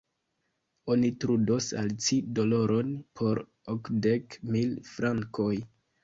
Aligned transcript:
Oni 0.93 1.09
trudos 1.23 1.67
al 1.81 1.91
ci 2.05 2.15
doloron 2.39 2.89
por 3.19 3.41
okdek 3.75 4.39
mil 4.55 4.73
frankoj. 4.93 5.51